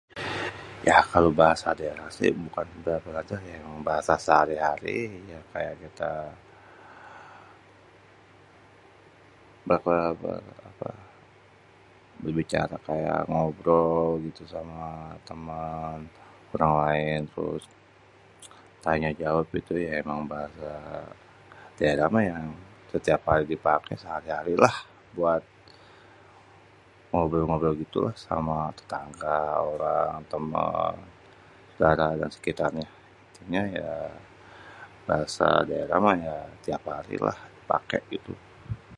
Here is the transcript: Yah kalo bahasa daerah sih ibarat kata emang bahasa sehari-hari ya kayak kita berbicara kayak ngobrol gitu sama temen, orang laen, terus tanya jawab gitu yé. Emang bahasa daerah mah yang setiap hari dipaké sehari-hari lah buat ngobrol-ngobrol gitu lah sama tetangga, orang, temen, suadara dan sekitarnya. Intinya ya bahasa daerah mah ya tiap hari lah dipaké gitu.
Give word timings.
Yah 0.87 1.03
kalo 1.11 1.27
bahasa 1.39 1.67
daerah 1.79 2.07
sih 2.17 2.29
ibarat 2.39 3.05
kata 3.17 3.35
emang 3.59 3.77
bahasa 3.89 4.13
sehari-hari 4.25 4.97
ya 5.33 5.39
kayak 5.53 5.75
kita 5.83 6.11
berbicara 12.23 12.75
kayak 12.89 13.21
ngobrol 13.31 14.07
gitu 14.27 14.43
sama 14.53 14.85
temen, 15.29 15.97
orang 16.53 16.73
laen, 16.81 17.21
terus 17.33 17.63
tanya 18.85 19.09
jawab 19.21 19.45
gitu 19.57 19.73
yé. 19.85 19.93
Emang 20.03 20.21
bahasa 20.33 20.71
daerah 21.77 22.07
mah 22.13 22.23
yang 22.31 22.47
setiap 22.93 23.21
hari 23.29 23.45
dipaké 23.53 23.93
sehari-hari 24.03 24.53
lah 24.63 24.75
buat 25.17 25.43
ngobrol-ngobrol 27.13 27.75
gitu 27.83 27.97
lah 28.05 28.15
sama 28.27 28.57
tetangga, 28.77 29.41
orang, 29.73 30.19
temen, 30.31 30.95
suadara 31.77 32.07
dan 32.21 32.29
sekitarnya. 32.37 32.87
Intinya 33.29 33.63
ya 33.81 33.93
bahasa 35.07 35.47
daerah 35.69 35.97
mah 36.05 36.17
ya 36.27 36.37
tiap 36.65 36.83
hari 36.95 37.15
lah 37.27 37.37
dipaké 37.57 37.99
gitu. 38.15 38.33